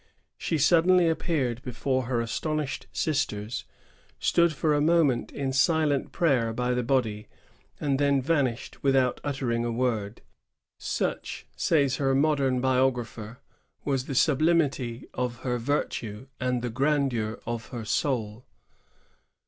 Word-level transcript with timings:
She 0.39 0.57
suddenly 0.57 1.07
appeared 1.07 1.61
before 1.61 2.05
her 2.05 2.21
astonished 2.21 2.87
sisters, 2.91 3.65
stood 4.17 4.51
for 4.51 4.73
a 4.73 4.81
moment 4.81 5.31
in 5.31 5.53
silent 5.53 6.11
prayer 6.11 6.53
by 6.53 6.73
the 6.73 6.81
body, 6.81 7.27
and 7.79 7.99
then 7.99 8.19
vanished 8.19 8.81
without 8.81 9.21
uttering 9.23 9.63
a 9.63 9.71
word. 9.71 10.21
"Such," 10.79 11.45
says 11.55 11.97
her 11.97 12.15
modem 12.15 12.59
biogra 12.59 13.05
pher, 13.05 13.37
"wa« 13.85 13.95
the 13.97 14.15
sublimity 14.15 15.07
of 15.13 15.35
her 15.41 15.59
virtue 15.59 16.25
and 16.39 16.63
the 16.63 16.71
grandeur 16.71 17.39
of 17.45 17.67
her 17.67 17.85
soul." 17.85 18.43